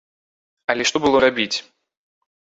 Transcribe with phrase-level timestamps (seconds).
[0.73, 1.57] Але што было рабіць?